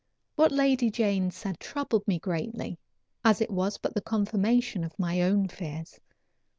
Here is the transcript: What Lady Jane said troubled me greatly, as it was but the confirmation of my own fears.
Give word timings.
What 0.35 0.51
Lady 0.51 0.89
Jane 0.89 1.29
said 1.29 1.59
troubled 1.59 2.07
me 2.07 2.17
greatly, 2.17 2.79
as 3.23 3.39
it 3.39 3.51
was 3.51 3.77
but 3.77 3.93
the 3.93 4.01
confirmation 4.01 4.83
of 4.83 4.97
my 4.97 5.21
own 5.21 5.47
fears. 5.47 5.99